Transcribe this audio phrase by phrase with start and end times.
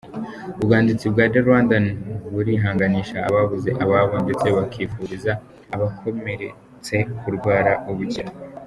[0.59, 1.85] Ubwanditsi bwa The Rwandan
[2.33, 5.31] burihanganisha ababuze ababo ndetse bukifuriza
[5.73, 8.31] abakomeretse kurwara ubukira.